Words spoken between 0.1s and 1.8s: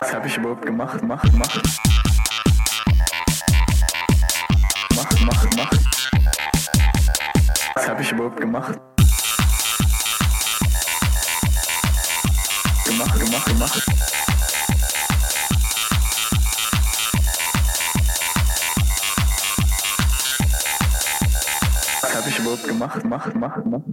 habe ich überhaupt gemacht? Macht, macht.